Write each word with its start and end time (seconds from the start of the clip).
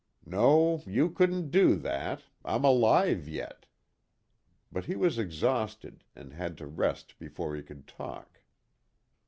"No, 0.25 0.81
you 0.87 1.11
couldn't 1.11 1.51
do 1.51 1.75
that 1.75 2.23
I'm 2.43 2.63
alive 2.63 3.27
yet." 3.27 3.67
But 4.71 4.85
he 4.85 4.95
was 4.95 5.19
exhausted 5.19 6.03
and 6.15 6.33
had 6.33 6.57
to 6.57 6.65
rest 6.65 7.19
before 7.19 7.55
he 7.55 7.61
could 7.61 7.85
talk. 7.85 8.41